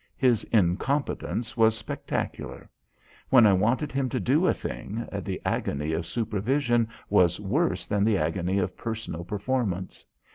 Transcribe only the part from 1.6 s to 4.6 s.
spectacular. When I wanted him to do a